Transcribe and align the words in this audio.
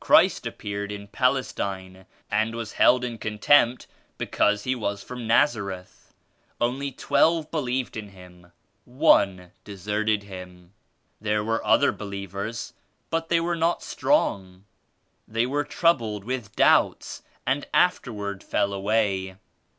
Christ 0.00 0.46
appeared 0.46 0.90
in 0.90 1.06
Pal 1.06 1.34
estine 1.34 2.06
and 2.30 2.54
was 2.54 2.72
held 2.80 3.04
in 3.04 3.18
contempt 3.18 3.86
because 4.16 4.64
He 4.64 4.74
was 4.74 5.02
from 5.02 5.26
Nazareth. 5.26 6.14
Only 6.58 6.90
twelve 6.90 7.50
believed 7.50 7.94
in 7.94 8.08
Him; 8.08 8.52
one 8.86 9.52
deserted 9.64 10.22
Him. 10.22 10.72
There 11.20 11.44
were 11.44 11.62
other 11.62 11.92
believers 11.92 12.72
but 13.10 13.28
they 13.28 13.38
were 13.38 13.54
not 13.54 13.82
strong. 13.82 14.64
They 15.28 15.44
were 15.44 15.62
troubled 15.64 16.24
with 16.24 16.56
doubts 16.56 17.22
and 17.46 17.66
afterward 17.74 18.42
fell 18.42 18.72
away.. 18.72 19.36